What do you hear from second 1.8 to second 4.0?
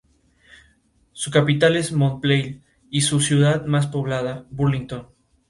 Montpelier y su ciudad más